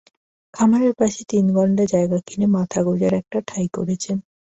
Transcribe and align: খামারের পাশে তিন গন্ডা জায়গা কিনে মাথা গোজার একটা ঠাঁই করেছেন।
খামারের 0.53 0.93
পাশে 0.99 1.21
তিন 1.29 1.45
গন্ডা 1.55 1.85
জায়গা 1.93 2.17
কিনে 2.27 2.47
মাথা 2.55 2.79
গোজার 2.83 3.13
একটা 3.13 3.37
ঠাঁই 3.47 3.67
করেছেন। 3.73 4.17